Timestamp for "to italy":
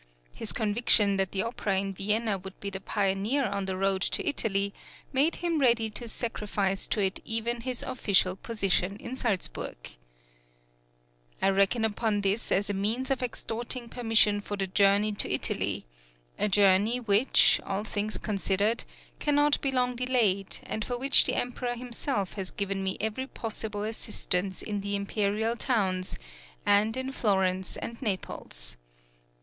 4.01-4.73, 15.11-15.85